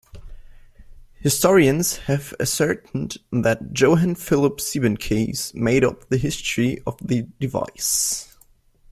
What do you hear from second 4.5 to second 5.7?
Siebenkees